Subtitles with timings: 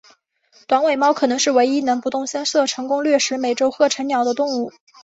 [0.65, 4.73] 短尾猫可能是唯一能不动声色成功掠食美洲鹤成鸟的动物。